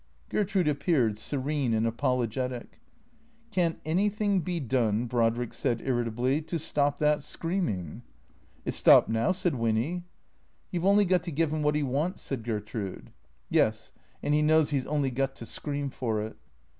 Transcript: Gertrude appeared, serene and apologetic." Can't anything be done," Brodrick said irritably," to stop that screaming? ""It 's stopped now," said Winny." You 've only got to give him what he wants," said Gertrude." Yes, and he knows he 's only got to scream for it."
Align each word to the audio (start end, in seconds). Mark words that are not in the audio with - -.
Gertrude 0.29 0.67
appeared, 0.67 1.15
serene 1.19 1.75
and 1.75 1.85
apologetic." 1.85 2.79
Can't 3.51 3.79
anything 3.85 4.39
be 4.39 4.59
done," 4.59 5.05
Brodrick 5.05 5.53
said 5.53 5.79
irritably," 5.79 6.41
to 6.41 6.57
stop 6.57 6.97
that 6.97 7.21
screaming? 7.21 8.01
""It 8.65 8.71
's 8.71 8.77
stopped 8.77 9.09
now," 9.09 9.31
said 9.31 9.53
Winny." 9.53 10.05
You 10.71 10.79
've 10.79 10.87
only 10.87 11.05
got 11.05 11.21
to 11.21 11.31
give 11.31 11.53
him 11.53 11.61
what 11.61 11.75
he 11.75 11.83
wants," 11.83 12.23
said 12.23 12.43
Gertrude." 12.43 13.11
Yes, 13.51 13.91
and 14.23 14.33
he 14.33 14.41
knows 14.41 14.71
he 14.71 14.79
's 14.79 14.87
only 14.87 15.11
got 15.11 15.35
to 15.35 15.45
scream 15.45 15.91
for 15.91 16.19
it." 16.23 16.35